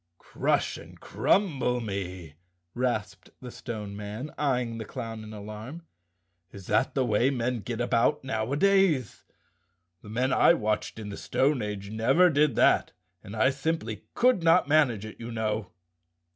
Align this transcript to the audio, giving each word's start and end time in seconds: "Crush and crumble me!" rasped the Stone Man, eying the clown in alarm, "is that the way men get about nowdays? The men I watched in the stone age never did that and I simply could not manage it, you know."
"Crush 0.17 0.77
and 0.77 0.99
crumble 0.99 1.79
me!" 1.79 2.33
rasped 2.73 3.29
the 3.39 3.51
Stone 3.51 3.95
Man, 3.95 4.31
eying 4.39 4.79
the 4.79 4.83
clown 4.83 5.23
in 5.23 5.31
alarm, 5.31 5.83
"is 6.51 6.65
that 6.65 6.95
the 6.95 7.05
way 7.05 7.29
men 7.29 7.59
get 7.59 7.79
about 7.79 8.23
nowdays? 8.23 9.25
The 10.01 10.09
men 10.09 10.33
I 10.33 10.55
watched 10.55 10.97
in 10.97 11.09
the 11.09 11.17
stone 11.17 11.61
age 11.61 11.91
never 11.91 12.31
did 12.31 12.55
that 12.55 12.93
and 13.23 13.35
I 13.35 13.51
simply 13.51 14.05
could 14.15 14.41
not 14.41 14.67
manage 14.67 15.05
it, 15.05 15.19
you 15.19 15.31
know." 15.31 15.69